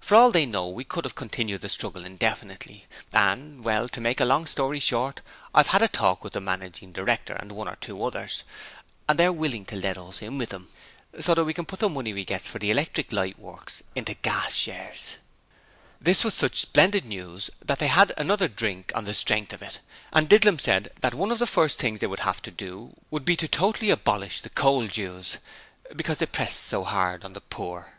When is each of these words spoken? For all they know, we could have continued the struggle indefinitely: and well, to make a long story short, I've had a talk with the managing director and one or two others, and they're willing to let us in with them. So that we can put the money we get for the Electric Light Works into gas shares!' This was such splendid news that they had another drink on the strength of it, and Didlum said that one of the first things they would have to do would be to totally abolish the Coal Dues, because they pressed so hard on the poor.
For 0.00 0.14
all 0.14 0.30
they 0.30 0.46
know, 0.46 0.66
we 0.66 0.82
could 0.82 1.04
have 1.04 1.14
continued 1.14 1.60
the 1.60 1.68
struggle 1.68 2.06
indefinitely: 2.06 2.86
and 3.12 3.62
well, 3.62 3.86
to 3.90 4.00
make 4.00 4.18
a 4.18 4.24
long 4.24 4.46
story 4.46 4.80
short, 4.80 5.20
I've 5.54 5.66
had 5.66 5.82
a 5.82 5.88
talk 5.88 6.24
with 6.24 6.32
the 6.32 6.40
managing 6.40 6.90
director 6.92 7.34
and 7.34 7.52
one 7.52 7.68
or 7.68 7.76
two 7.76 8.02
others, 8.02 8.44
and 9.06 9.18
they're 9.18 9.30
willing 9.30 9.66
to 9.66 9.76
let 9.76 9.98
us 9.98 10.22
in 10.22 10.38
with 10.38 10.48
them. 10.48 10.68
So 11.20 11.34
that 11.34 11.44
we 11.44 11.52
can 11.52 11.66
put 11.66 11.80
the 11.80 11.90
money 11.90 12.14
we 12.14 12.24
get 12.24 12.40
for 12.40 12.58
the 12.58 12.70
Electric 12.70 13.12
Light 13.12 13.38
Works 13.38 13.82
into 13.94 14.14
gas 14.14 14.54
shares!' 14.54 15.16
This 16.00 16.24
was 16.24 16.32
such 16.32 16.62
splendid 16.62 17.04
news 17.04 17.50
that 17.62 17.78
they 17.78 17.88
had 17.88 18.14
another 18.16 18.48
drink 18.48 18.90
on 18.94 19.04
the 19.04 19.12
strength 19.12 19.52
of 19.52 19.60
it, 19.60 19.80
and 20.14 20.30
Didlum 20.30 20.58
said 20.58 20.92
that 21.02 21.12
one 21.12 21.30
of 21.30 21.40
the 21.40 21.46
first 21.46 21.78
things 21.78 22.00
they 22.00 22.06
would 22.06 22.20
have 22.20 22.40
to 22.40 22.50
do 22.50 22.96
would 23.10 23.26
be 23.26 23.36
to 23.36 23.46
totally 23.48 23.90
abolish 23.90 24.40
the 24.40 24.48
Coal 24.48 24.86
Dues, 24.86 25.36
because 25.94 26.20
they 26.20 26.24
pressed 26.24 26.62
so 26.62 26.84
hard 26.84 27.22
on 27.22 27.34
the 27.34 27.42
poor. 27.42 27.98